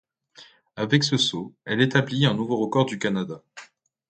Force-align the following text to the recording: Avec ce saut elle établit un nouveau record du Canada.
Avec 0.77 1.03
ce 1.03 1.15
saut 1.15 1.53
elle 1.63 1.79
établit 1.79 2.25
un 2.25 2.33
nouveau 2.33 2.57
record 2.57 2.85
du 2.87 2.97
Canada. 2.97 3.43